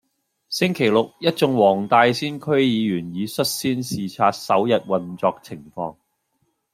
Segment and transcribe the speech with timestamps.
[0.49, 5.95] 星期六一眾黃大仙區議員已率先視察首日運作情況